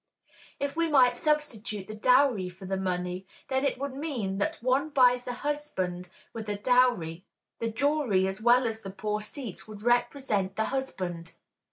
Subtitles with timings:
[0.59, 4.89] If we might substitute the dowry for the money, then it would mean that one
[4.89, 7.23] buys a husband with a dowry;
[7.59, 11.35] the jewelry as well as the poor seats would represent the husband.